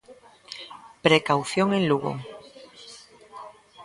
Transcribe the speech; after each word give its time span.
Precaución 1.05 1.69
en 1.77 1.83
Lugo. 1.91 2.13